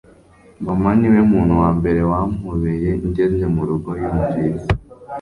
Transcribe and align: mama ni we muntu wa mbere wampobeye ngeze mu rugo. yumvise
mama 0.65 0.89
ni 0.99 1.07
we 1.13 1.19
muntu 1.31 1.53
wa 1.61 1.69
mbere 1.77 1.99
wampobeye 2.11 2.89
ngeze 3.07 3.45
mu 3.55 3.61
rugo. 3.69 3.89
yumvise 4.01 4.67